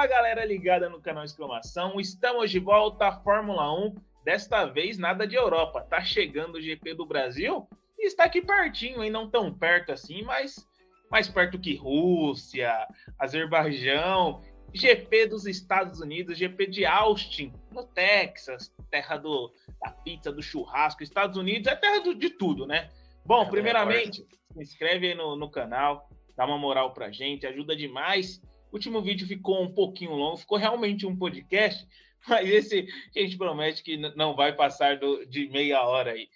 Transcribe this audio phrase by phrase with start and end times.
[0.00, 3.96] Fala galera ligada no canal Exclamação, estamos de volta à Fórmula 1.
[4.24, 9.04] Desta vez nada de Europa, tá chegando o GP do Brasil e está aqui pertinho,
[9.04, 9.10] hein?
[9.10, 10.66] não tão perto assim, mas
[11.10, 12.72] mais perto que Rússia,
[13.18, 14.40] Azerbaijão,
[14.72, 19.52] GP dos Estados Unidos, GP de Austin, no Texas, terra do,
[19.84, 21.02] da pizza, do churrasco.
[21.02, 22.88] Estados Unidos é terra do, de tudo, né?
[23.22, 27.76] Bom, é primeiramente, se inscreve aí no, no canal, dá uma moral pra gente, ajuda
[27.76, 28.40] demais.
[28.70, 31.86] O último vídeo ficou um pouquinho longo, ficou realmente um podcast,
[32.28, 36.28] mas esse a gente promete que não vai passar do, de meia hora aí.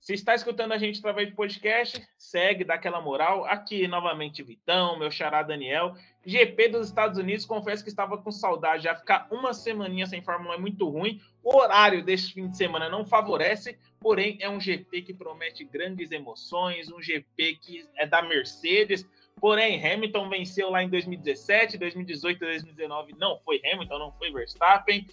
[0.00, 3.44] Se está escutando a gente através do podcast, segue, dá aquela moral.
[3.44, 5.94] Aqui, novamente, Vitão, meu xará Daniel.
[6.24, 8.84] GP dos Estados Unidos, confesso que estava com saudade.
[8.84, 11.20] Já ficar uma semaninha sem Fórmula é muito ruim.
[11.42, 16.10] O horário deste fim de semana não favorece, porém é um GP que promete grandes
[16.12, 19.06] emoções, um GP que é da Mercedes.
[19.40, 25.06] Porém, Hamilton venceu lá em 2017, 2018, 2019 não foi Hamilton, não foi Verstappen.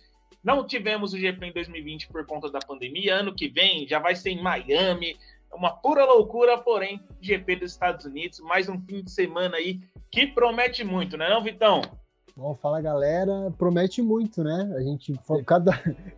[0.44, 3.16] Não tivemos o GP em 2020 por conta da pandemia.
[3.16, 5.18] Ano que vem já vai ser em Miami.
[5.52, 8.40] É uma pura loucura, porém, GP dos Estados Unidos.
[8.40, 9.80] Mais um fim de semana aí
[10.12, 11.82] que promete muito, né, não, Vitão?
[12.38, 14.74] Bom, fala galera, promete muito, né?
[14.76, 15.14] A gente
[15.46, 15.72] cada,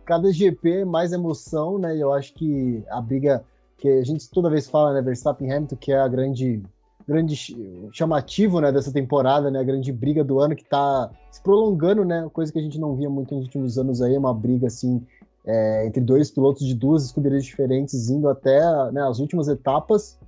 [0.04, 1.96] cada GP mais emoção, né?
[1.96, 3.44] Eu acho que a briga
[3.76, 6.60] que a gente toda vez fala, né, Verstappen Hamilton, que é a grande
[7.08, 7.34] grande
[7.90, 12.28] chamativo né, dessa temporada, né, a grande briga do ano que está se prolongando, né,
[12.34, 15.02] coisa que a gente não via muito nos últimos anos aí, uma briga assim
[15.46, 18.60] é, entre dois pilotos de duas escuderias diferentes indo até
[18.92, 20.18] né, as últimas etapas.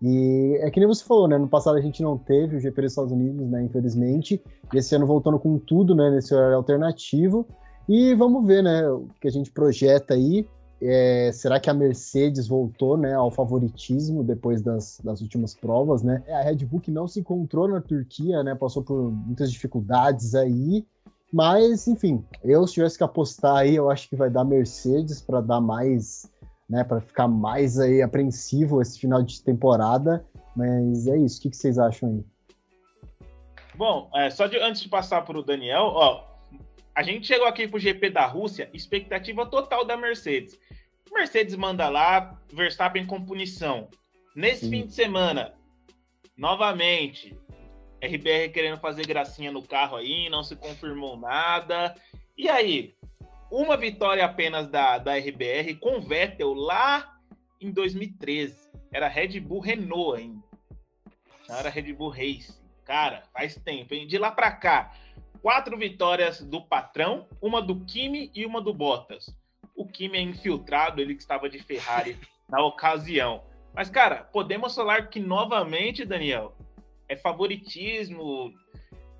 [0.00, 1.38] E é que nem você falou, né?
[1.38, 3.62] No passado a gente não teve o GP dos Estados Unidos, né?
[3.62, 4.42] Infelizmente.
[4.74, 6.10] E esse ano voltando com tudo, né?
[6.10, 7.46] Nesse horário alternativo.
[7.88, 8.88] E vamos ver, né?
[8.88, 10.44] O que a gente projeta aí.
[10.84, 16.02] É, será que a Mercedes voltou né, ao favoritismo depois das, das últimas provas?
[16.02, 16.22] Né?
[16.28, 20.84] A Red Bull que não se encontrou na Turquia, né, passou por muitas dificuldades aí,
[21.32, 25.40] mas enfim, eu se tivesse que apostar aí, eu acho que vai dar Mercedes para
[25.40, 26.30] dar mais,
[26.68, 30.24] né, para ficar mais aí apreensivo esse final de temporada.
[30.54, 32.24] Mas é isso, o que, que vocês acham aí?
[33.76, 36.31] Bom, é, só de, antes de passar para o Daniel, ó,
[36.94, 40.58] a gente chegou aqui para o GP da Rússia, expectativa total da Mercedes.
[41.12, 43.88] Mercedes manda lá, Verstappen com punição.
[44.34, 44.70] Nesse Sim.
[44.70, 45.54] fim de semana,
[46.36, 47.36] novamente,
[48.02, 51.94] RBR querendo fazer gracinha no carro aí, não se confirmou nada.
[52.36, 52.94] E aí,
[53.50, 57.18] uma vitória apenas da, da RBR com Vettel lá
[57.60, 58.70] em 2013.
[58.92, 60.42] Era Red Bull Renault ainda.
[61.48, 62.54] Não era Red Bull Race.
[62.84, 64.06] Cara, faz tempo, hein?
[64.06, 64.92] De lá para cá,
[65.42, 69.34] quatro vitórias do patrão, uma do Kimi e uma do Bottas
[69.74, 72.16] o Kimi é infiltrado, ele que estava de Ferrari
[72.48, 73.42] na ocasião.
[73.74, 76.54] Mas, cara, podemos falar que novamente, Daniel,
[77.08, 78.52] é favoritismo.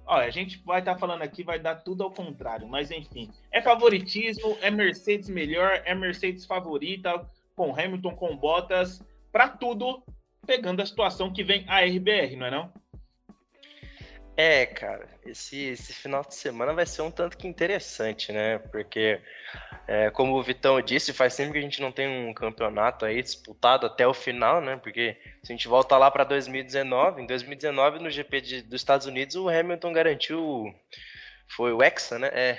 [0.04, 3.30] Olha, a gente vai estar tá falando aqui, vai dar tudo ao contrário, mas enfim.
[3.50, 10.02] É favoritismo, é Mercedes melhor, é Mercedes favorita, com Hamilton, com Bottas, para tudo,
[10.46, 12.72] pegando a situação que vem a RBR, não é não?
[14.34, 18.58] É, cara, esse, esse final de semana vai ser um tanto que interessante, né?
[18.58, 19.20] Porque,
[19.86, 23.22] é, como o Vitão disse, faz tempo que a gente não tem um campeonato aí
[23.22, 24.78] disputado até o final, né?
[24.82, 29.06] Porque se a gente volta lá para 2019, em 2019 no GP de, dos Estados
[29.06, 30.74] Unidos o Hamilton garantiu,
[31.46, 32.30] foi o Hexa, né?
[32.32, 32.58] É,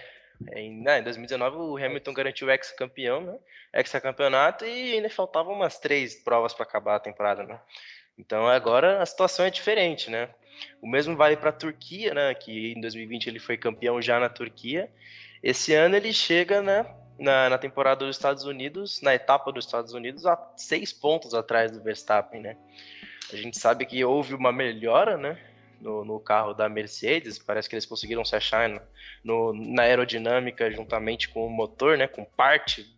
[0.51, 3.39] é em, né, em 2019 o Hamilton garantiu o Hexa campeão, né?
[3.73, 7.59] Hexa campeonato e ainda faltavam umas três provas para acabar a temporada, né?
[8.15, 10.29] Então agora a situação é diferente, né?
[10.81, 12.33] O mesmo vale para a Turquia, né?
[12.33, 14.89] Que em 2020 ele foi campeão já na Turquia.
[15.41, 16.85] Esse ano ele chega, né?
[17.19, 21.71] Na, na temporada dos Estados Unidos, na etapa dos Estados Unidos, a seis pontos atrás
[21.71, 22.57] do Verstappen, né?
[23.31, 25.37] A gente sabe que houve uma melhora, né?
[25.79, 27.37] No, no, carro da Mercedes.
[27.37, 28.69] Parece que eles conseguiram se achar
[29.23, 32.07] no, na aerodinâmica juntamente com o motor, né?
[32.07, 32.89] Com parte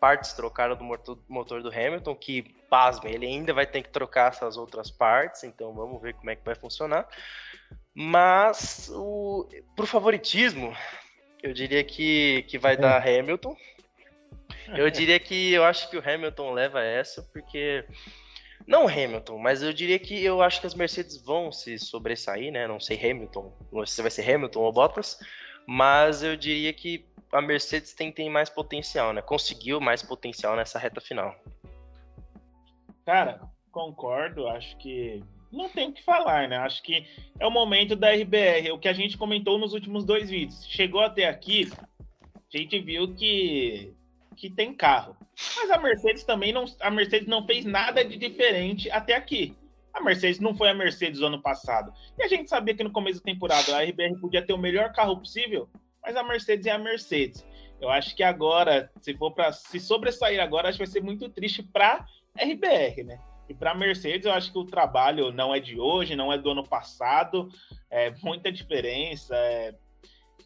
[0.00, 4.30] partes trocaram do motor, motor do Hamilton, que, pasmem, ele ainda vai ter que trocar
[4.30, 7.06] essas outras partes, então vamos ver como é que vai funcionar.
[7.94, 9.46] Mas, o,
[9.76, 10.74] pro favoritismo,
[11.42, 12.76] eu diria que, que vai é.
[12.76, 13.54] dar Hamilton.
[14.68, 17.84] Eu diria que eu acho que o Hamilton leva essa, porque.
[18.66, 22.68] Não Hamilton, mas eu diria que eu acho que as Mercedes vão se sobressair, né?
[22.68, 23.52] Não sei Hamilton,
[23.86, 25.18] se vai ser Hamilton ou Bottas,
[25.66, 29.22] mas eu diria que a Mercedes tem, tem mais potencial, né?
[29.22, 31.34] Conseguiu mais potencial nessa reta final.
[33.04, 33.40] Cara,
[33.70, 34.48] concordo.
[34.48, 35.22] Acho que
[35.52, 36.56] não tem o que falar, né?
[36.58, 37.06] Acho que
[37.38, 38.72] é o momento da RBR.
[38.72, 40.64] O que a gente comentou nos últimos dois vídeos.
[40.66, 41.70] Chegou até aqui,
[42.52, 43.94] a gente viu que
[44.36, 45.14] que tem carro.
[45.56, 49.54] Mas a Mercedes também não, a Mercedes não fez nada de diferente até aqui.
[49.92, 51.92] A Mercedes não foi a Mercedes do ano passado.
[52.18, 54.92] E a gente sabia que no começo da temporada a RBR podia ter o melhor
[54.92, 55.68] carro possível,
[56.02, 57.44] mas a Mercedes é a Mercedes.
[57.80, 61.28] Eu acho que agora, se for para se sobressair agora, acho que vai ser muito
[61.28, 62.04] triste para
[62.36, 63.18] RBR, né?
[63.48, 66.50] E para Mercedes, eu acho que o trabalho não é de hoje, não é do
[66.50, 67.48] ano passado,
[67.90, 69.74] é muita diferença, é,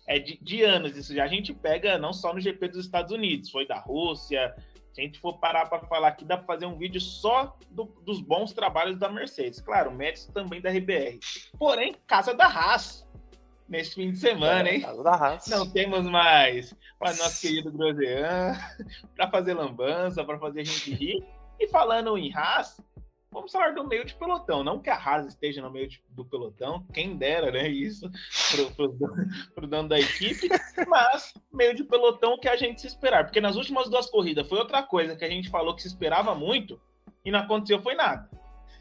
[0.06, 0.96] é de, de, anos.
[0.96, 4.54] Isso já a gente pega não só no GP dos Estados Unidos, foi da Rússia.
[4.92, 7.84] Se a gente for parar para falar aqui, dá para fazer um vídeo só do,
[8.06, 9.60] dos bons trabalhos da Mercedes.
[9.60, 11.18] Claro, méritos também da RBR.
[11.58, 13.04] Porém, casa da Haas
[13.69, 14.82] nesse fim de semana, hein?
[15.49, 18.56] Não temos mais o nosso querido Grosean
[19.16, 21.25] para fazer lambança, para fazer a gente rir.
[21.58, 22.81] E falando em Haas,
[23.31, 24.64] vamos falar do meio de pelotão.
[24.64, 27.69] Não que a Haas esteja no meio de, do pelotão, quem dera, né?
[27.69, 28.11] Isso
[28.75, 30.49] para o dono da equipe,
[30.88, 33.25] mas meio de pelotão que a gente se esperar.
[33.25, 36.34] Porque nas últimas duas corridas foi outra coisa que a gente falou que se esperava
[36.34, 36.81] muito
[37.25, 38.28] e não aconteceu foi nada.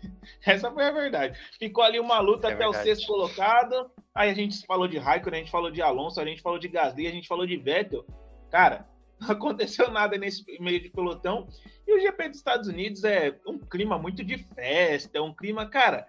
[0.45, 1.38] Essa foi a verdade.
[1.57, 2.84] Ficou ali uma luta é até verdade.
[2.84, 3.92] o sexto colocado.
[4.13, 6.68] Aí a gente falou de Raikkonen, a gente falou de Alonso, a gente falou de
[6.68, 8.06] Gasly, a gente falou de Vettel.
[8.51, 8.88] Cara,
[9.19, 11.48] não aconteceu nada nesse meio de pelotão.
[11.88, 15.68] E o GP dos Estados Unidos é um clima muito de festa, é um clima,
[15.68, 16.07] cara.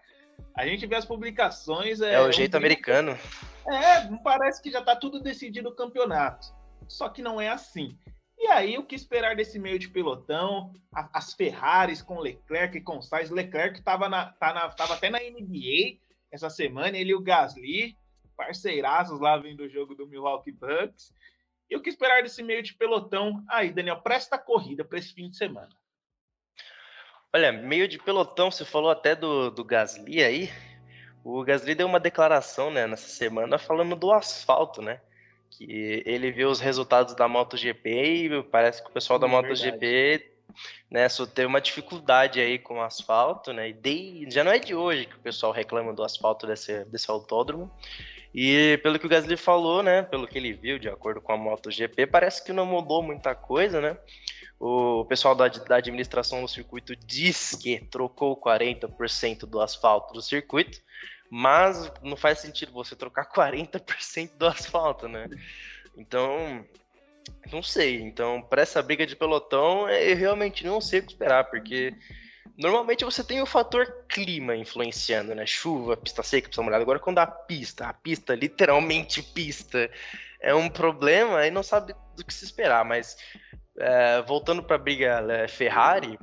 [0.57, 2.01] A gente vê as publicações.
[2.01, 3.17] É, é o jeito americano.
[3.69, 6.47] É, parece que já tá tudo decidido o campeonato.
[6.89, 7.99] Só que não é assim.
[8.45, 10.75] E aí, o que esperar desse meio de pelotão?
[10.93, 13.31] As Ferraris com Leclerc e com Sainz.
[13.31, 14.07] Leclerc estava
[14.39, 15.97] tá até na NBA
[16.31, 17.97] essa semana, ele e o Gasly,
[18.37, 21.11] parceiraços lá vendo o jogo do Milwaukee Bucks.
[21.71, 23.43] E o que esperar desse meio de pelotão?
[23.49, 25.75] Aí, Daniel, presta corrida para esse fim de semana.
[27.33, 30.51] Olha, meio de pelotão, você falou até do, do Gasly aí.
[31.25, 35.01] O Gasly deu uma declaração né, nessa semana falando do asfalto, né?
[35.57, 40.35] Que ele viu os resultados da MotoGP e parece que o pessoal da é MotoGP
[40.91, 43.71] né, só teve uma dificuldade aí com o asfalto, né?
[43.71, 47.11] E de, já não é de hoje que o pessoal reclama do asfalto desse, desse
[47.11, 47.71] autódromo.
[48.35, 51.37] E pelo que o Gasly falou, né, pelo que ele viu, de acordo com a
[51.37, 53.97] MotoGP, parece que não mudou muita coisa, né?
[54.59, 60.81] O pessoal da, da administração do circuito diz que trocou 40% do asfalto do circuito,
[61.37, 65.29] mas não faz sentido você trocar 40% do asfalto, né?
[65.97, 66.65] Então,
[67.51, 68.01] não sei.
[68.01, 71.93] Então, para essa briga de pelotão, eu realmente não sei o que esperar, porque
[72.57, 75.45] normalmente você tem o fator clima influenciando, né?
[75.45, 76.85] Chuva, pista seca, pista molhada.
[76.85, 79.91] Agora, quando a pista, a pista, literalmente pista,
[80.41, 82.85] é um problema, aí não sabe do que se esperar.
[82.85, 83.17] Mas,
[83.77, 86.17] é, voltando para a briga é, Ferrari,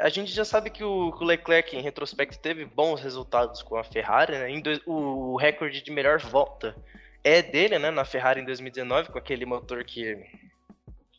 [0.00, 4.32] a gente já sabe que o, Leclerc, em retrospecto, teve bons resultados com a Ferrari,
[4.32, 4.60] né?
[4.60, 6.74] Dois, o, recorde de melhor volta
[7.22, 7.90] é dele, né?
[7.90, 10.16] Na Ferrari em 2019, com aquele motor que.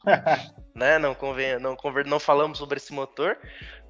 [0.74, 3.38] né, não, convém, não, convém, não falamos sobre esse motor,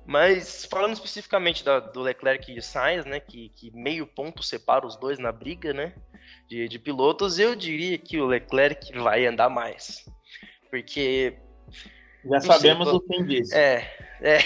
[0.06, 3.20] mas falando especificamente da, do Leclerc e Sainz, né?
[3.20, 5.96] Que, que meio ponto separa os dois na briga, né?
[6.50, 10.06] De, de pilotos, eu diria que o Leclerc vai andar mais.
[10.70, 11.38] Porque
[12.26, 13.56] já sabemos sei, o fim disso.
[13.56, 13.90] É,
[14.22, 14.40] é.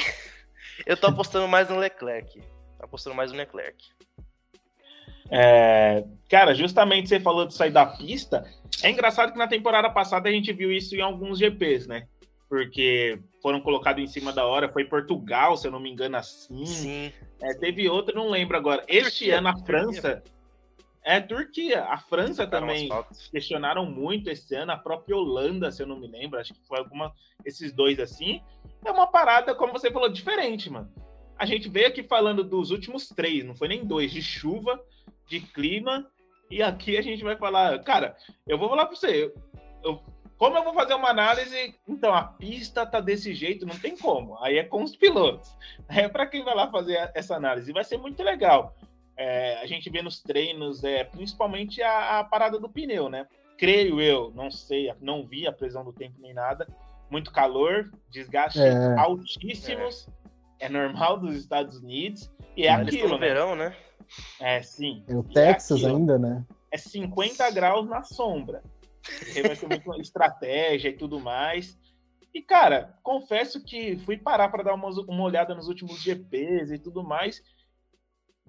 [0.86, 2.42] Eu tô apostando mais no Leclerc.
[2.78, 3.78] Tô apostando mais no Leclerc.
[5.30, 8.46] É, cara, justamente você falou de sair da pista.
[8.84, 12.08] É engraçado que na temporada passada a gente viu isso em alguns GPs, né?
[12.48, 14.72] Porque foram colocados em cima da hora.
[14.72, 16.66] Foi Portugal, se eu não me engano, assim.
[16.66, 17.14] Sim.
[17.42, 18.84] É, teve outro, não lembro agora.
[18.88, 20.24] Este ano a França.
[21.06, 21.84] É, Turquia.
[21.84, 22.90] A França também
[23.32, 24.72] questionaram muito esse ano.
[24.72, 27.14] A própria Holanda, se eu não me lembro, acho que foi alguma.
[27.46, 28.42] Esses dois assim.
[28.84, 30.92] É uma parada, como você falou, diferente, mano.
[31.38, 34.82] A gente veio aqui falando dos últimos três, não foi nem dois, de chuva,
[35.28, 36.10] de clima.
[36.50, 37.84] E aqui a gente vai falar.
[37.84, 39.26] Cara, eu vou falar pra você.
[39.26, 39.34] Eu,
[39.84, 40.04] eu,
[40.40, 41.76] como eu vou fazer uma análise?
[41.88, 44.42] Então, a pista tá desse jeito, não tem como.
[44.44, 45.56] Aí é com os pilotos.
[45.88, 47.72] É para quem vai lá fazer essa análise.
[47.72, 48.76] Vai ser muito legal.
[49.18, 53.26] É, a gente vê nos treinos, é, principalmente a, a, parada do pneu, né?
[53.58, 56.68] Creio eu, não sei, não vi a previsão do tempo nem nada.
[57.10, 59.00] Muito calor, desgaste é.
[59.00, 60.10] altíssimos,
[60.60, 60.66] é.
[60.66, 60.70] é.
[60.70, 62.30] normal dos Estados Unidos.
[62.58, 63.10] E é Mas aquilo.
[63.10, 63.28] no né?
[63.28, 63.76] verão, né?
[64.40, 65.04] É, sim.
[65.08, 66.46] É o Texas ainda, né?
[66.72, 68.62] É 50 graus na sombra.
[69.34, 71.78] Vai ter muita estratégia e tudo mais.
[72.34, 76.78] E, cara, confesso que fui parar para dar uma, uma olhada nos últimos GPs e
[76.78, 77.42] tudo mais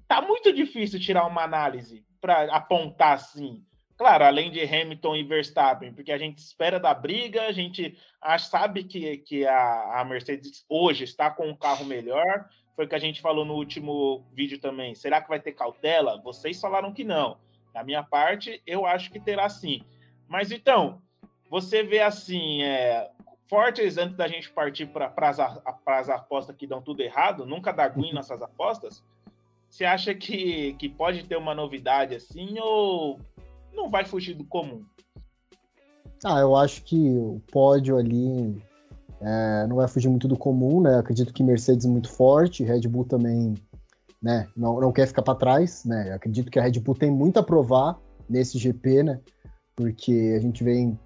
[0.09, 3.65] tá muito difícil tirar uma análise para apontar assim.
[3.97, 7.97] Claro, além de Hamilton e Verstappen, porque a gente espera da briga, a gente
[8.39, 12.47] sabe que, que a, a Mercedes hoje está com um carro melhor.
[12.75, 14.95] Foi o que a gente falou no último vídeo também.
[14.95, 16.21] Será que vai ter cautela?
[16.23, 17.39] Vocês falaram que não.
[17.73, 19.81] Da minha parte, eu acho que terá sim.
[20.29, 21.01] Mas então,
[21.49, 23.11] você vê assim, é,
[23.49, 25.13] fortes antes da gente partir para
[25.87, 29.03] as apostas que dão tudo errado, nunca dá ruim nessas apostas
[29.77, 33.21] você acha que, que pode ter uma novidade assim ou
[33.75, 34.83] não vai fugir do comum?
[36.25, 38.57] Ah, eu acho que o pódio ali
[39.21, 40.99] é, não vai fugir muito do comum, né?
[40.99, 43.53] Acredito que Mercedes é muito forte, Red Bull também,
[44.23, 44.49] né?
[44.57, 46.11] Não, não quer ficar para trás, né?
[46.15, 49.21] Acredito que a Red Bull tem muito a provar nesse GP, né?
[49.77, 50.99] Porque a gente vem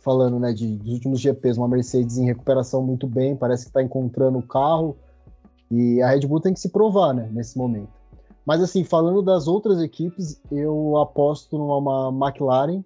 [0.00, 3.82] falando, né, de, dos últimos GPs, uma Mercedes em recuperação muito bem, parece que está
[3.82, 4.96] encontrando o carro
[5.70, 7.95] e a Red Bull tem que se provar, né, nesse momento.
[8.46, 12.84] Mas assim, falando das outras equipes, eu aposto numa McLaren,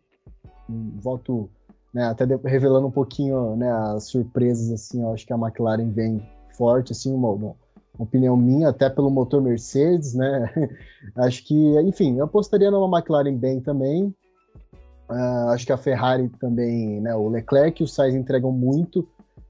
[1.03, 1.51] voto
[1.93, 6.27] né, até revelando um pouquinho né, as surpresas, assim, eu acho que a McLaren vem
[6.57, 7.55] forte, assim, uma, uma,
[7.99, 10.51] opinião minha, até pelo motor Mercedes, né,
[11.17, 14.15] acho que, enfim, eu apostaria numa McLaren bem também,
[15.11, 19.07] uh, acho que a Ferrari também, né, o Leclerc e o Sainz entregam muito,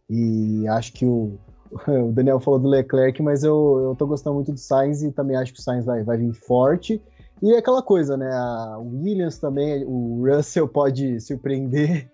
[0.08, 1.38] e acho que o,
[1.86, 5.36] o Daniel falou do Leclerc, mas eu, eu tô gostando muito do Sainz e também
[5.36, 7.00] acho que o Sainz vai, vai vir forte,
[7.42, 8.30] e é aquela coisa, né?
[8.30, 12.10] A Williams também, o Russell pode surpreender,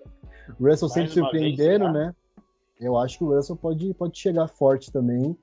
[0.59, 2.15] o Russell sempre surpreendendo, né?
[2.81, 5.37] Eu acho que o Russell pode, pode chegar forte também,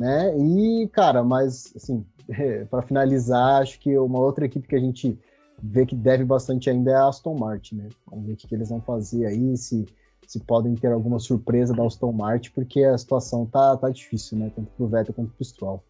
[0.00, 0.34] né?
[0.38, 2.04] E, cara, mas, assim,
[2.70, 5.18] para finalizar, acho que uma outra equipe que a gente
[5.62, 7.88] vê que deve bastante ainda é a Aston Martin, né?
[8.06, 9.84] Vamos ver o que, eles vão fazer aí, se,
[10.26, 14.50] se podem ter alguma surpresa da Aston Martin, porque a situação tá, tá difícil, né?
[14.54, 15.82] Tanto pro Vettel quanto pro Stroll.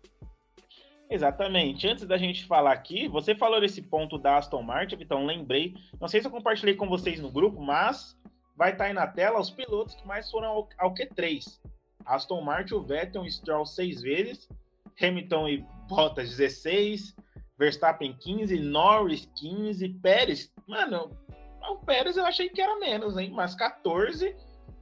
[1.09, 1.87] Exatamente.
[1.87, 5.75] Antes da gente falar aqui, você falou desse ponto da Aston Martin, então lembrei.
[6.01, 8.17] Não sei se eu compartilhei com vocês no grupo, mas
[8.57, 11.45] vai estar tá aí na tela os pilotos que mais foram ao, ao Q3.
[12.05, 14.49] Aston Martin, o Vettel e Stroll seis vezes,
[15.01, 17.15] Hamilton e Bottas 16,
[17.59, 21.11] Verstappen 15, Norris 15, Pérez, mano,
[21.71, 24.37] o Pérez eu achei que era menos, hein, mas 14,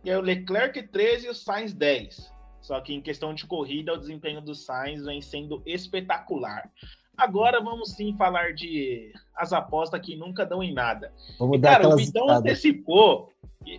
[0.05, 2.33] e aí o Leclerc 13 e o Sainz 10.
[2.61, 6.71] Só que em questão de corrida, o desempenho do Sainz vem sendo espetacular.
[7.17, 11.13] Agora vamos sim falar de as apostas que nunca dão em nada.
[11.39, 13.33] Vamos e, dar cara, o antecipou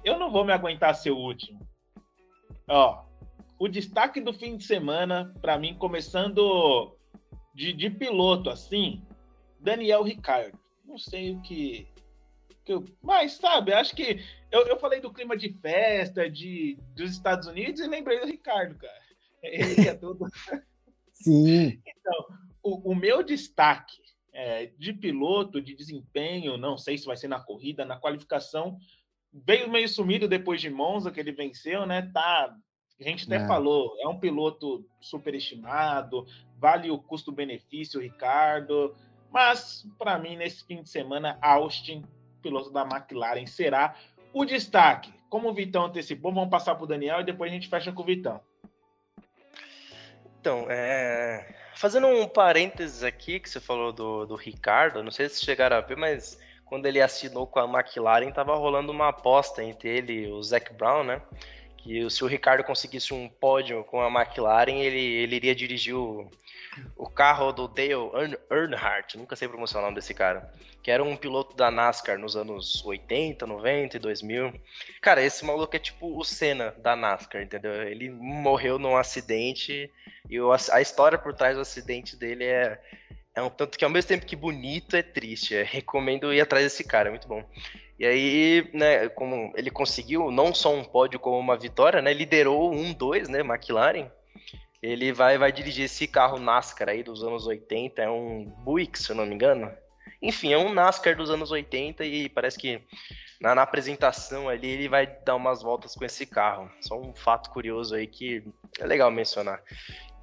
[0.04, 1.60] eu não vou me aguentar ser o último.
[2.68, 3.04] Ó,
[3.60, 6.96] o destaque do fim de semana, para mim, começando
[7.54, 9.04] de, de, piloto assim,
[9.60, 10.58] Daniel Ricardo.
[10.84, 11.88] Não sei o que
[12.72, 14.24] eu, mas, sabe, acho que.
[14.52, 18.76] Eu, eu falei do clima de festa de, dos Estados Unidos e lembrei do Ricardo,
[18.76, 19.02] cara.
[19.44, 20.26] Ele é todo.
[21.14, 21.82] Sim.
[21.86, 22.26] Então,
[22.64, 24.02] o, o meu destaque
[24.34, 28.78] é, de piloto, de desempenho, não sei se vai ser na corrida, na qualificação,
[29.32, 32.10] veio meio sumido depois de Monza, que ele venceu, né?
[32.14, 32.56] Tá,
[33.00, 33.48] a gente até é.
[33.48, 36.26] falou, é um piloto superestimado,
[36.58, 38.96] vale o custo-benefício, Ricardo.
[39.32, 42.06] Mas, para mim, nesse fim de semana, Austin,
[42.46, 43.96] piloto da McLaren, será
[44.32, 45.12] o destaque.
[45.30, 48.04] Como o Vitão antecipou, vamos passar para o Daniel e depois a gente fecha com
[48.04, 48.40] o Vitão.
[50.40, 51.56] Então, é...
[51.74, 55.82] fazendo um parênteses aqui, que você falou do, do Ricardo, não sei se chegaram a
[55.82, 60.28] ver, mas quando ele assinou com a McLaren, estava rolando uma aposta entre ele e
[60.32, 61.22] o Zac Brown, né?
[61.86, 66.28] Que se o Ricardo conseguisse um pódio com a McLaren, ele, ele iria dirigir o,
[66.98, 70.52] o carro do Dale Earnhardt, nunca sei pronunciar o nome desse cara,
[70.82, 74.60] que era um piloto da NASCAR nos anos 80, 90 e 2000.
[75.00, 77.72] Cara, esse maluco é tipo o Senna da NASCAR, entendeu?
[77.84, 79.88] Ele morreu num acidente
[80.28, 80.38] e
[80.72, 82.82] a história por trás do acidente dele é,
[83.36, 85.56] é um tanto que ao mesmo tempo que bonito, é triste.
[85.56, 87.44] É, recomendo ir atrás desse cara, é muito bom.
[88.00, 92.74] E aí, né, como ele conseguiu não só um pódio como uma vitória, né, liderou
[92.74, 94.10] um, dois, né, McLaren.
[94.82, 99.10] Ele vai, vai dirigir esse carro NASCAR aí dos anos 80, é um Buick, se
[99.10, 99.72] eu não me engano.
[100.22, 102.82] Enfim, é um NASCAR dos anos 80 e parece que
[103.42, 106.70] na, na apresentação ali ele vai dar umas voltas com esse carro.
[106.82, 108.44] Só um fato curioso aí que
[108.80, 109.62] é legal mencionar.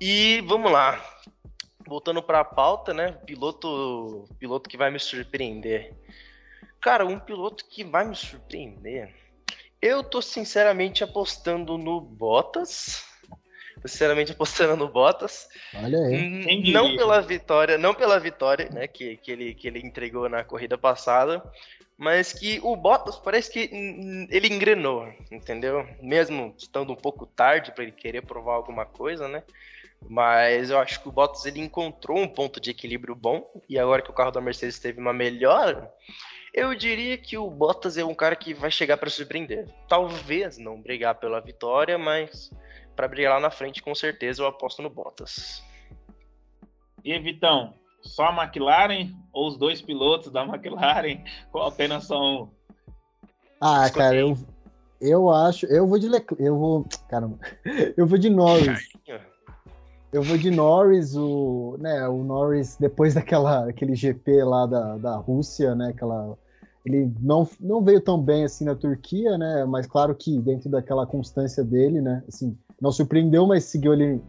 [0.01, 1.01] E vamos lá,
[1.87, 3.13] voltando para a pauta, né?
[3.27, 5.95] Piloto, piloto que vai me surpreender.
[6.81, 9.15] Cara, um piloto que vai me surpreender.
[9.81, 13.05] Eu tô sinceramente apostando no Bottas.
[13.85, 15.49] Sinceramente apostando no Bottas.
[15.75, 16.73] Olha aí.
[16.73, 20.79] Não pela vitória, não pela vitória, né, que, que, ele, que ele entregou na corrida
[20.79, 21.43] passada,
[21.97, 23.71] mas que o Bottas parece que
[24.31, 25.87] ele engrenou, entendeu?
[26.01, 29.43] Mesmo estando um pouco tarde para ele querer provar alguma coisa, né?
[30.09, 34.03] Mas eu acho que o Bottas ele encontrou um ponto de equilíbrio bom e agora
[34.03, 35.93] que o carro da Mercedes teve uma melhora,
[36.53, 39.67] eu diria que o Bottas é um cara que vai chegar para surpreender.
[39.89, 42.51] Talvez não brigar pela vitória, mas
[42.95, 45.63] para brigar lá na frente, com certeza eu aposto no Bottas.
[47.05, 52.51] E Vitão, só a McLaren ou os dois pilotos da McLaren ou apenas só um?
[53.61, 54.37] Ah, cara, eu,
[55.01, 57.39] eu acho, eu vou de Leclerc, eu vou, caramba,
[57.97, 58.89] eu vou de Norris.
[60.13, 65.17] Eu vou de Norris, o, né, o Norris, depois daquela aquele GP lá da, da
[65.17, 66.37] Rússia, né, aquela,
[66.85, 71.07] ele não, não veio tão bem assim na Turquia, né, mas claro que dentro daquela
[71.07, 74.21] constância dele, né, assim, não surpreendeu, mas seguiu ali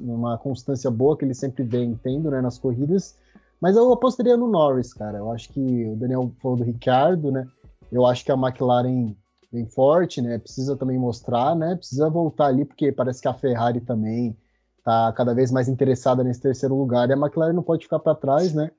[0.00, 3.18] uma constância boa que ele sempre vem tendo, né, nas corridas,
[3.60, 7.48] mas eu apostaria no Norris, cara, eu acho que o Daniel falou do Ricardo, né,
[7.90, 9.12] eu acho que a McLaren
[9.52, 13.80] vem forte, né, precisa também mostrar, né, precisa voltar ali, porque parece que a Ferrari
[13.80, 14.36] também
[14.82, 18.14] está cada vez mais interessada nesse terceiro lugar e a McLaren não pode ficar para
[18.14, 18.70] trás, né?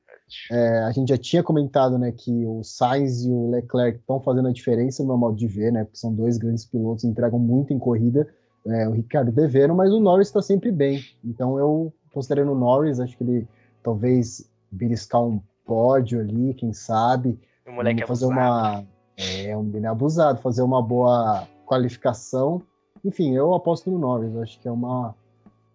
[0.52, 4.48] É, a gente já tinha comentado, né, que o Sainz e o Leclerc estão fazendo
[4.48, 5.84] a diferença no meu modo de ver, né?
[5.84, 8.28] Porque são dois grandes pilotos, entregam muito em corrida.
[8.66, 11.02] É, o Ricardo devendo, mas o Norris está sempre bem.
[11.24, 13.48] Então eu considerando o Norris, acho que ele
[13.82, 17.40] talvez beliscar um pódio ali, quem sabe.
[17.68, 18.84] O moleque é fazer uma
[19.18, 22.62] é um abusado, fazer uma boa qualificação.
[23.04, 25.14] Enfim, eu aposto no Norris, acho que é uma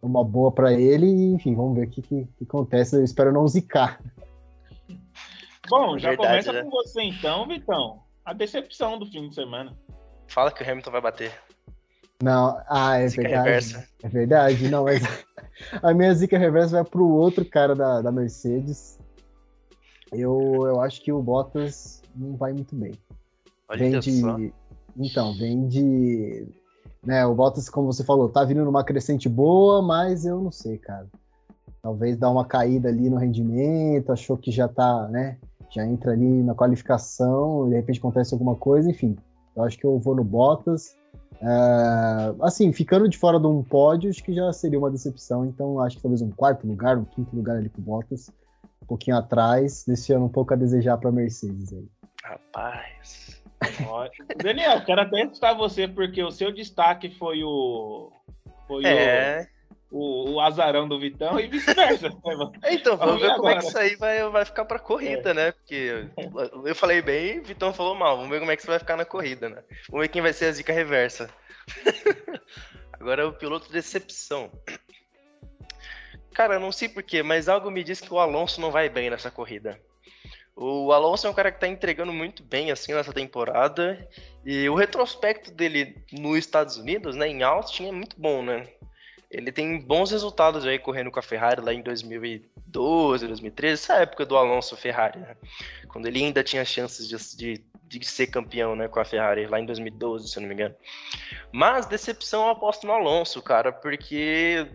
[0.00, 2.97] uma boa para ele e, enfim, vamos ver o que, que, que, acontece.
[2.97, 4.00] Eu espero não zicar.
[5.69, 6.62] Bom, já Verdade, começa né?
[6.62, 8.02] com você então, Vitão.
[8.25, 9.76] A decepção do fim de semana.
[10.28, 11.33] Fala que o Hamilton vai bater.
[12.23, 13.47] Não, ah, é zica verdade.
[13.47, 13.88] Reversa.
[14.02, 15.02] É verdade, não, mas
[15.83, 18.99] a minha zica reversa vai pro outro cara da, da Mercedes.
[20.12, 22.93] Eu, eu acho que o Bottas não vai muito bem.
[23.69, 24.37] Olha vem de, só.
[24.97, 26.49] Então, vem de
[27.09, 30.77] né, o Bottas, como você falou, tá vindo numa crescente boa, mas eu não sei,
[30.77, 31.07] cara.
[31.83, 35.38] Talvez dá uma caída ali no rendimento, achou que já tá, né?
[35.75, 39.17] Já entra ali na qualificação, de repente acontece alguma coisa, enfim.
[39.57, 40.99] Eu acho que eu vou no Bottas.
[41.41, 45.47] É, assim, ficando de fora de um pódio, acho que já seria uma decepção.
[45.47, 48.31] Então, acho que talvez um quarto lugar, um quinto lugar ali pro Bottas,
[48.83, 51.88] um pouquinho atrás, deixando um pouco a desejar para Mercedes aí.
[52.23, 53.38] Rapaz.
[54.37, 58.12] Daniel, quero até escutar você, porque o seu destaque foi o.
[58.67, 59.49] Foi é.
[59.91, 62.09] o, o, o azarão do Vitão e vice-versa.
[62.71, 65.35] então, vamos, vamos ver como é que isso aí vai, vai ficar pra corrida, é.
[65.35, 65.53] né?
[65.53, 66.07] Porque
[66.65, 68.17] eu falei bem, Vitão falou mal.
[68.17, 69.62] Vamos ver como é que isso vai ficar na corrida, né?
[69.88, 71.31] Vamos ver quem vai ser a zica reversa.
[72.92, 74.51] Agora é o piloto de decepção.
[76.35, 79.11] Cara, eu não sei porquê, mas algo me diz que o Alonso não vai bem
[79.11, 79.81] nessa corrida.
[80.61, 84.09] O Alonso é um cara que está entregando muito bem assim nessa temporada.
[84.44, 88.66] E o retrospecto dele nos Estados Unidos, né, em Austin, é muito bom, né?
[89.31, 94.27] Ele tem bons resultados aí correndo com a Ferrari lá em 2012, 2013, essa época
[94.27, 95.37] do Alonso Ferrari, né?
[95.87, 99.61] Quando ele ainda tinha chances de, de, de, ser campeão, né, com a Ferrari lá
[99.61, 100.75] em 2012, se eu não me engano.
[101.53, 104.66] Mas decepção eu aposto no Alonso, cara, porque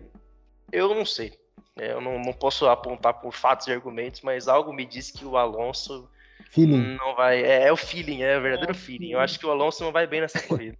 [0.72, 1.43] eu não sei.
[1.76, 5.24] É, eu não, não posso apontar por fatos e argumentos, mas algo me diz que
[5.24, 6.08] o Alonso
[6.50, 6.96] feeling.
[6.96, 7.42] não vai.
[7.42, 9.10] É, é o feeling, é o verdadeiro é feeling.
[9.10, 10.78] Eu acho que o Alonso não vai bem nessa corrida.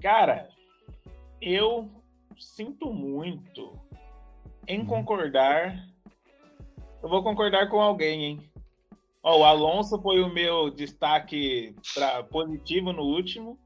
[0.00, 0.48] Cara,
[1.40, 1.90] eu
[2.38, 3.72] sinto muito
[4.66, 5.88] em concordar.
[7.02, 8.50] Eu vou concordar com alguém, hein?
[9.22, 13.58] Ó, o Alonso foi o meu destaque pra positivo no último.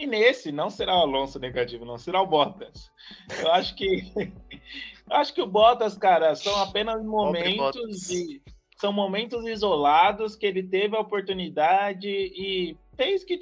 [0.00, 2.90] E nesse não será o Alonso negativo, não será o Bottas.
[3.38, 8.40] Eu acho que eu acho que o Bottas, cara, são apenas momentos de
[8.78, 13.38] são momentos isolados que ele teve a oportunidade e fez que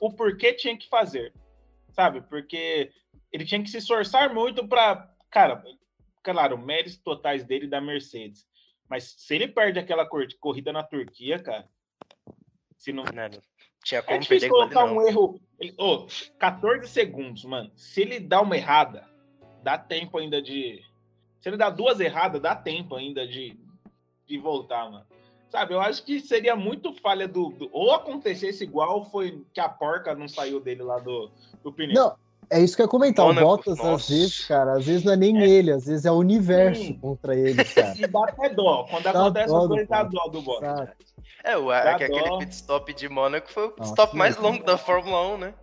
[0.00, 1.32] o porquê tinha que fazer.
[1.92, 2.22] Sabe?
[2.22, 2.90] Porque
[3.30, 5.62] ele tinha que se esforçar muito para, cara,
[6.24, 8.44] claro, méritos totais dele da Mercedes.
[8.88, 10.04] Mas se ele perde aquela
[10.40, 11.68] corrida na Turquia, cara,
[12.76, 13.22] se não, não
[13.84, 15.40] tinha como é difícil colocar um erro.
[15.58, 16.06] Ele, oh,
[16.38, 17.70] 14 segundos, mano.
[17.74, 19.08] Se ele dá uma errada,
[19.62, 20.82] dá tempo ainda de.
[21.40, 23.58] Se ele dá duas erradas, dá tempo ainda de,
[24.26, 25.06] de voltar, mano.
[25.48, 29.68] Sabe, eu acho que seria muito falha do, do, Ou acontecesse igual foi que a
[29.68, 31.28] porca não saiu dele lá do,
[31.62, 31.94] do pneu.
[31.94, 32.16] Não,
[32.50, 33.26] é isso que eu ia comentar.
[33.26, 33.94] o Bottas, nossa.
[33.94, 35.48] às vezes, cara, às vezes não é nem é.
[35.48, 36.94] ele, às vezes é o universo Sim.
[36.94, 37.94] contra ele, cara.
[37.96, 38.86] E dá até dó.
[38.90, 40.88] Quando dá acontece as coisas, dá dó do Bottas.
[41.44, 44.64] É, o, é que aquele pit stop de Mônaco foi o pit stop mais longo
[44.64, 45.54] da Fórmula 1, né?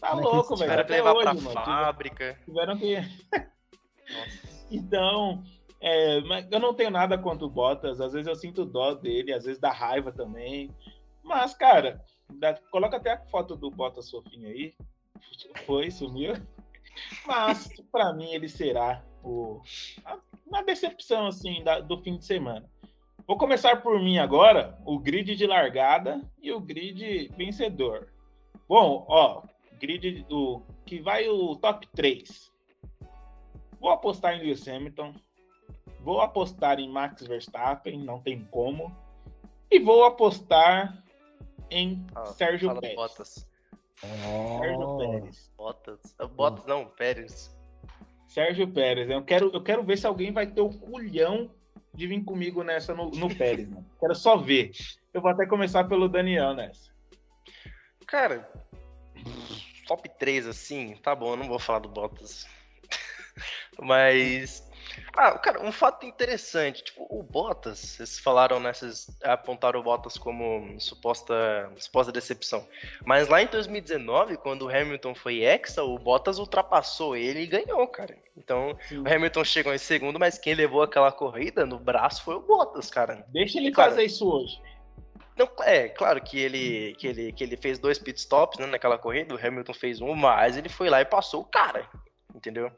[0.00, 0.70] Tá louco, velho.
[0.70, 1.50] Tiveram que levar hoje, pra mano.
[1.52, 2.38] fábrica.
[2.44, 2.96] Tiveram que.
[4.70, 5.42] então,
[5.80, 8.00] é, mas eu não tenho nada contra o Bottas.
[8.00, 10.70] Às vezes eu sinto dó dele, às vezes dá raiva também.
[11.22, 14.74] Mas, cara, dá, coloca até a foto do Bottas fofinho aí.
[15.66, 16.34] Foi, sumiu.
[17.26, 19.60] Mas, para mim, ele será o,
[20.46, 22.68] uma decepção assim da, do fim de semana.
[23.26, 28.12] Vou começar por mim agora, o grid de largada e o grid vencedor.
[28.68, 29.42] Bom, ó,
[29.78, 32.52] grid do que vai o top 3.
[33.80, 35.14] Vou apostar em Lewis Hamilton,
[36.00, 38.94] vou apostar em Max Verstappen, não tem como,
[39.70, 41.02] e vou apostar
[41.70, 43.46] em ah, Sérgio Pérez.
[44.02, 44.58] Oh.
[44.58, 45.52] Sérgio Pérez.
[45.56, 46.16] Bottas.
[46.34, 47.56] Bottas não, Pérez.
[48.26, 49.10] Sérgio Pérez.
[49.10, 51.50] Eu quero, eu quero ver se alguém vai ter o culhão
[51.94, 53.86] de vir comigo nessa no, no Pérez, mano.
[54.00, 54.72] Quero só ver.
[55.12, 56.90] Eu vou até começar pelo Daniel nessa.
[58.06, 58.50] Cara,
[59.86, 62.46] top 3 assim, tá bom, eu não vou falar do Bottas.
[63.78, 64.70] Mas
[65.16, 70.80] ah, cara, um fato interessante, tipo, o Bottas, vocês falaram nessas, apontaram o Bottas como
[70.80, 72.66] suposta, suposta decepção.
[73.04, 77.86] Mas lá em 2019, quando o Hamilton foi hexa, o Bottas ultrapassou ele e ganhou,
[77.88, 78.16] cara.
[78.36, 78.98] Então, Sim.
[78.98, 82.90] o Hamilton chegou em segundo, mas quem levou aquela corrida no braço foi o Bottas,
[82.90, 83.24] cara.
[83.28, 84.58] Deixa ele cara, fazer isso hoje.
[85.36, 89.34] Não, é, claro que ele, que, ele, que ele fez dois pitstops né, naquela corrida,
[89.34, 91.86] o Hamilton fez um, mas ele foi lá e passou o cara,
[92.34, 92.70] entendeu?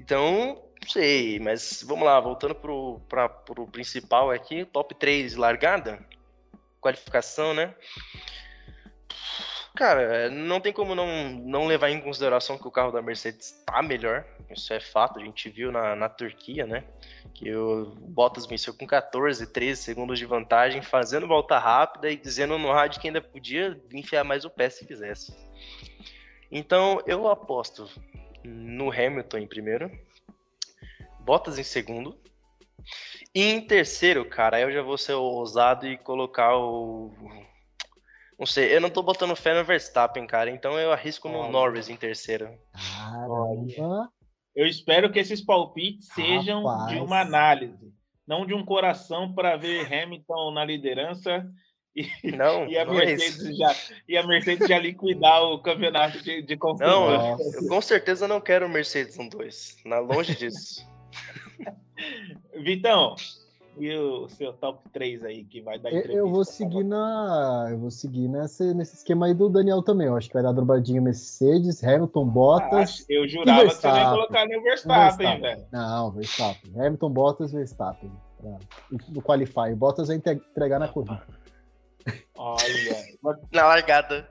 [0.00, 5.98] Então, sei, mas vamos lá, voltando pro, pra, pro principal aqui, top 3 largada,
[6.80, 7.74] qualificação, né?
[9.76, 13.80] Cara, não tem como não, não levar em consideração que o carro da Mercedes está
[13.80, 16.82] melhor, isso é fato, a gente viu na, na Turquia, né?
[17.32, 22.58] Que o Bottas venceu com 14, 13 segundos de vantagem, fazendo volta rápida e dizendo
[22.58, 25.32] no rádio que ainda podia enfiar mais o pé se quisesse.
[26.50, 27.88] Então eu aposto
[28.42, 29.90] no Hamilton em primeiro,
[31.28, 32.18] Bottas em segundo.
[33.34, 37.12] E em terceiro, cara, eu já vou ser ousado e colocar o.
[38.38, 41.90] Não sei, eu não tô botando fé no Verstappen, cara, então eu arrisco no Norris
[41.90, 42.48] em terceiro.
[42.72, 44.08] Caramba.
[44.56, 46.92] Eu espero que esses palpites sejam Rapaz.
[46.92, 47.92] de uma análise,
[48.26, 51.46] não de um coração para ver Hamilton na liderança
[51.94, 53.76] e, não, e, a não é Mercedes é já,
[54.08, 58.40] e a Mercedes já liquidar o campeonato de, de Não, eu, eu, com certeza não
[58.40, 59.76] quero o Mercedes 1-2.
[60.06, 60.88] Longe disso.
[62.62, 63.16] Vitão,
[63.78, 66.18] e o seu top 3 aí que vai dar entrevista?
[66.18, 67.68] Eu vou seguir na.
[67.70, 70.08] Eu vou seguir nesse, nesse esquema aí do Daniel também.
[70.08, 73.00] Eu acho que vai dar dobradinha Mercedes, Hamilton, Bottas.
[73.02, 75.66] Ah, eu jurava que você ia colocar no Verstappen, velho.
[75.70, 76.72] Não, Verstappen.
[76.76, 78.12] Hamilton, Bottas, Verstappen.
[79.10, 79.74] No Qualify.
[79.76, 81.22] Bottas vai entregar na corrida.
[82.36, 82.58] Olha.
[83.52, 84.28] na largada.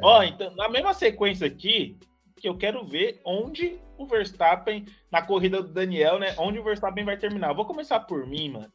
[0.00, 1.98] Ó, então, na mesma sequência aqui,
[2.38, 6.34] que eu quero ver onde o Verstappen, na corrida do Daniel, né?
[6.38, 7.52] Onde o Verstappen vai terminar.
[7.52, 8.72] vou começar por mim, mano.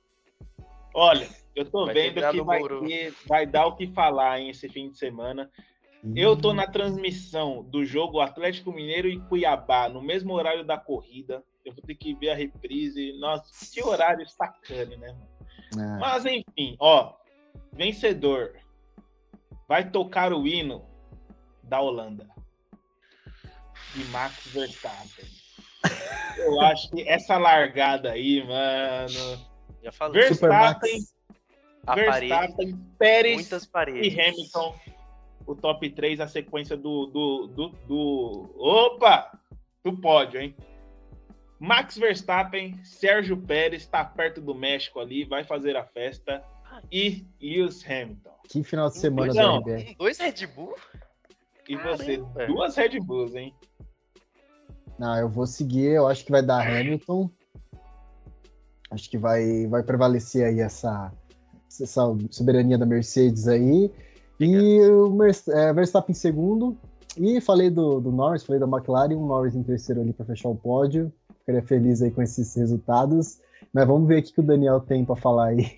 [0.93, 4.69] Olha, eu tô vai vendo que vai, ter, vai dar o que falar hein, esse
[4.69, 5.49] fim de semana.
[6.15, 11.41] Eu tô na transmissão do jogo Atlético Mineiro e Cuiabá, no mesmo horário da corrida.
[11.63, 13.17] Eu vou ter que ver a reprise.
[13.17, 15.95] Nossa, que horário sacane, né, mano?
[15.95, 15.99] É.
[15.99, 17.13] Mas enfim, ó.
[17.71, 18.53] Vencedor.
[19.65, 20.85] Vai tocar o hino
[21.63, 22.32] da Holanda
[23.93, 25.25] de Max Verstappen.
[26.37, 29.39] Eu acho que essa largada aí, mano.
[29.83, 30.21] Já falei.
[30.21, 30.99] Verstappen,
[31.95, 34.13] Verstappen, Pérez muitas paredes.
[34.13, 34.75] e Hamilton.
[35.45, 38.55] O top 3, a sequência do, do, do, do.
[38.57, 39.37] Opa!
[39.83, 40.55] Do pódio, hein?
[41.59, 46.43] Max Verstappen, Sérgio Pérez, tá perto do México ali, vai fazer a festa.
[46.91, 48.33] E Lewis Hamilton.
[48.49, 49.61] Que final de semana Não,
[49.97, 50.75] Dois Red Bull?
[51.67, 52.17] E você,
[52.47, 53.53] duas Red Bulls, hein?
[55.03, 57.29] Não, eu vou seguir, eu acho que vai dar Hamilton.
[58.89, 61.11] Acho que vai, vai prevalecer aí essa,
[61.67, 63.91] essa soberania da Mercedes aí.
[64.39, 65.13] E o
[65.51, 66.77] é, Verstappen em segundo.
[67.17, 70.47] E falei do, do Norris, falei da McLaren, o Norris em terceiro ali para fechar
[70.47, 71.11] o pódio.
[71.39, 73.41] Ficaria feliz aí com esses resultados.
[73.73, 75.75] Mas vamos ver o que o Daniel tem para falar aí.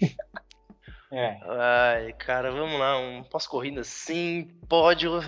[1.11, 1.39] É.
[1.47, 2.99] Ai, cara, vamos lá.
[2.99, 5.19] Um pós-corrida sim, pódio.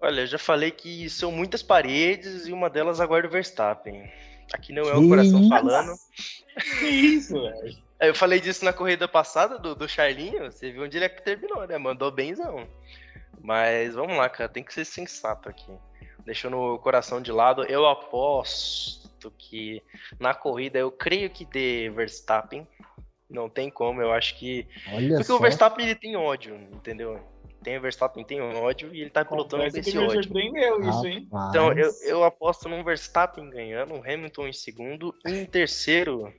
[0.00, 4.10] Olha, eu já falei que são muitas paredes e uma delas aguarda o Verstappen.
[4.52, 5.48] Aqui não é o coração isso?
[5.48, 5.94] falando.
[6.78, 7.76] Que isso, velho?
[8.00, 10.50] Eu falei disso na corrida passada do, do Charlinho.
[10.50, 11.76] Você viu onde ele é terminou, né?
[11.78, 12.66] Mandou benzão.
[13.40, 14.48] Mas vamos lá, cara.
[14.48, 15.72] Tem que ser sensato aqui.
[16.24, 19.82] Deixando o coração de lado, eu aposto que
[20.18, 22.66] na corrida eu creio que dê Verstappen.
[23.28, 24.66] Não tem como, eu acho que.
[24.92, 25.36] Olha Porque só.
[25.36, 27.20] o Verstappen ele tem ódio, entendeu?
[27.62, 30.22] Tem o Verstappen, tem ódio e ele tá pilotando com esse ódio.
[30.22, 31.28] surpreendeu isso, hein?
[31.48, 36.32] Então, eu, eu aposto num Verstappen ganhando, um Hamilton em segundo, e em terceiro,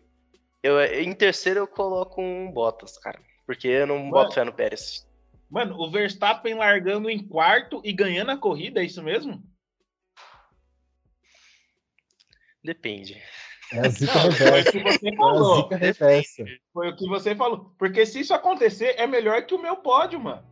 [0.64, 4.54] eu, em terceiro eu coloco um Bottas, cara, porque eu não Mano, boto fé no
[4.54, 5.08] Pérez.
[5.50, 9.44] Mano, o Verstappen largando em quarto e ganhando a corrida, é isso mesmo?
[12.64, 13.22] Depende.
[13.72, 15.70] É a zica Não, Foi o que você falou.
[15.72, 15.94] É
[16.74, 17.76] foi o que você falou.
[17.78, 20.44] Porque se isso acontecer, é melhor que o meu pódio, mano.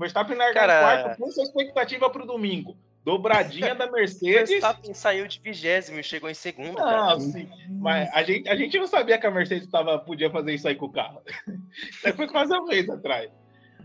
[0.00, 0.72] Verstappen largar Cara...
[0.72, 2.76] em quarto, com sua expectativa para o domingo.
[3.04, 4.50] Dobradinha da Mercedes.
[4.50, 6.74] Verstappen saiu de vigésimo e chegou em segundo.
[6.78, 7.20] Não, cara.
[7.20, 7.48] sim.
[7.68, 10.74] Mas a gente, a gente não sabia que a Mercedes tava, podia fazer isso aí
[10.74, 11.22] com o carro.
[11.26, 13.30] Isso foi quase um mês atrás.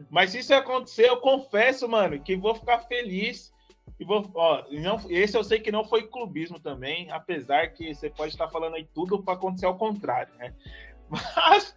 [0.10, 3.54] Mas se isso acontecer, eu confesso, mano, que vou ficar feliz
[3.98, 8.10] E vou, ó, não, esse eu sei que não foi clubismo também, apesar que você
[8.10, 10.54] pode estar falando aí tudo para acontecer ao contrário, né?
[11.08, 11.74] Mas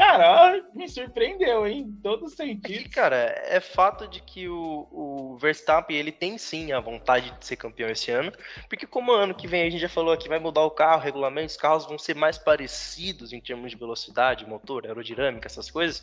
[0.00, 1.80] Cara, me surpreendeu, hein?
[1.80, 2.86] Em todo sentido.
[2.86, 7.44] É cara, é fato de que o, o, Verstappen, ele tem sim a vontade de
[7.44, 8.32] ser campeão esse ano,
[8.66, 11.04] porque como ano que vem a gente já falou aqui, vai mudar o carro, o
[11.04, 16.02] regulamento, os carros vão ser mais parecidos em termos de velocidade, motor, aerodinâmica, essas coisas.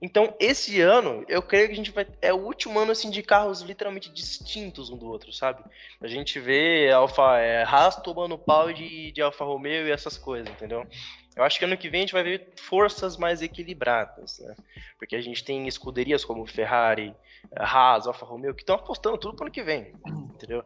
[0.00, 2.06] Então, esse ano, eu creio que a gente vai.
[2.22, 5.62] É o último ano assim, de carros literalmente distintos um do outro, sabe?
[6.00, 10.48] A gente vê Alfa é, Haas tomando pau de, de Alfa Romeo e essas coisas,
[10.48, 10.86] entendeu?
[11.36, 14.54] Eu acho que ano que vem a gente vai ver forças mais equilibradas, né?
[14.98, 17.14] Porque a gente tem escuderias como Ferrari,
[17.56, 19.92] Haas, Alfa Romeo, que estão apostando tudo para ano que vem,
[20.32, 20.64] entendeu?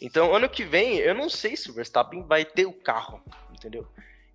[0.00, 3.86] Então, ano que vem, eu não sei se o Verstappen vai ter o carro, entendeu?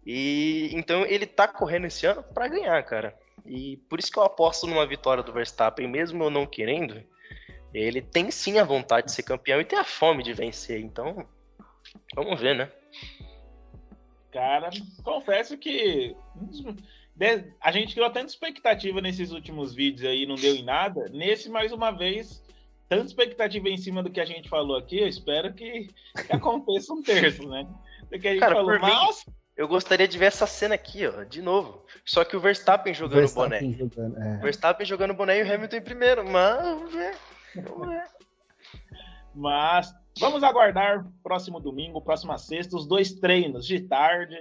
[0.05, 3.17] E então ele tá correndo esse ano para ganhar, cara.
[3.45, 7.03] E por isso que eu aposto numa vitória do Verstappen, mesmo eu não querendo.
[7.73, 10.79] Ele tem sim a vontade de ser campeão e tem a fome de vencer.
[10.79, 11.27] Então,
[12.15, 12.71] vamos ver, né?
[14.35, 14.69] Cara,
[15.01, 16.13] confesso que
[17.61, 21.09] a gente criou tanta expectativa nesses últimos vídeos aí, não deu em nada.
[21.09, 22.43] Nesse, mais uma vez,
[22.89, 25.87] tanta expectativa em cima do que a gente falou aqui, eu espero que,
[26.27, 27.65] que aconteça um terço, né?
[28.11, 29.23] Do que a gente Cara, falou, mas...
[29.25, 31.85] Mim, eu gostaria de ver essa cena aqui, ó, de novo.
[32.03, 33.77] Só que o Verstappen jogando Verstappen boné.
[33.77, 34.37] Jogando, é.
[34.39, 36.29] Verstappen jogando boné e o Hamilton em primeiro.
[36.29, 37.15] Mas vamos ver.
[37.55, 38.03] Vamos ver.
[39.33, 44.35] Mas vamos aguardar próximo domingo, próxima sexta, os dois treinos de tarde.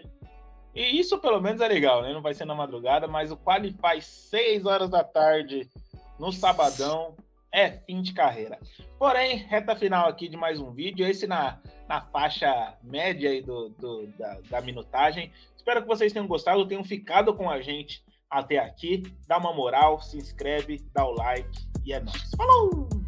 [0.75, 2.13] E isso pelo menos é legal, né?
[2.13, 5.69] Não vai ser na madrugada, mas o Qualify 6 horas da tarde
[6.19, 7.15] no sabadão
[7.53, 8.59] é fim de carreira.
[8.99, 13.69] Porém, reta final aqui de mais um vídeo, esse na, na faixa média aí do,
[13.69, 15.31] do da, da minutagem.
[15.57, 19.05] Espero que vocês tenham gostado, tenham ficado com a gente até aqui.
[19.29, 21.49] Dá uma moral, se inscreve, dá o like
[21.85, 22.31] e é nóis.
[22.37, 23.04] Falou!